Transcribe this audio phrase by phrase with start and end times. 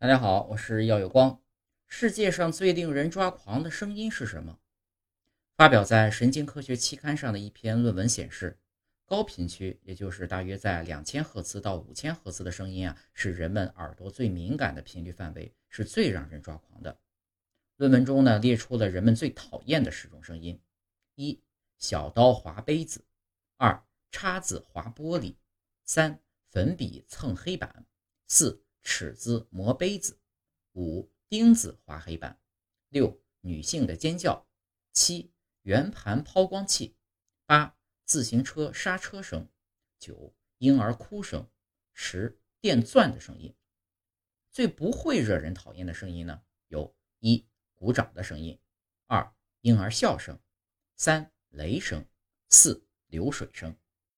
[0.00, 1.42] 大家好，我是耀有光。
[1.86, 4.58] 世界上最令人抓狂的声音是什么？
[5.58, 8.58] 发表在《神经科学》期刊上的一篇论文显示，
[9.04, 16.98] 高频区，也就是大约在两千赫兹到五千赫兹的声音啊，是人们耳朵最敏感的频率范围，是最让人抓狂的。
[17.76, 20.58] 论文中呢，列出了人们最讨厌的十种声音：
[21.16, 21.38] 一、
[21.76, 23.00] 小刀划杯子；
[23.58, 25.34] 二、叉子划玻璃；
[25.84, 27.84] 三、粉笔蹭黑板；
[28.28, 28.64] 四。
[28.82, 30.18] 尺子磨杯子，
[30.72, 32.40] 五钉子划黑板，
[32.88, 34.46] 六女性的尖叫，
[34.92, 36.96] 七圆盘抛光器，
[37.46, 39.48] 八自行车刹车声，
[39.98, 41.48] 九婴儿哭声，
[41.92, 43.54] 十电钻的声音。
[44.50, 46.42] 最不会惹人讨厌的声音呢？
[46.68, 48.58] 有一鼓掌的声音，
[49.06, 50.40] 二婴儿笑声，
[50.96, 52.04] 三雷声，
[52.48, 53.76] 四流水声。